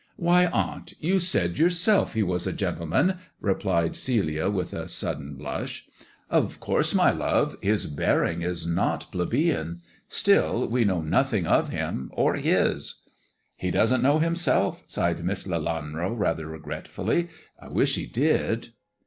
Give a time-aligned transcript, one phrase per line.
[0.15, 5.35] 1 "Why, aunt, you said yourself he was a gentleman,'' replied Celia, with a sudden
[5.35, 5.87] blush."
[6.31, 7.55] Of course, my love!
[7.61, 9.81] His bearing is not plebeian.
[10.07, 13.03] Still, we know nothing of him or his."
[13.55, 17.29] "He doesn't know himself," sighed Miss Lelanro rather regretfully.
[17.59, 18.69] "I wish he did."